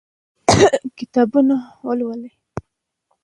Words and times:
کتابونه 0.97 1.55
ولولئ. 1.85 2.33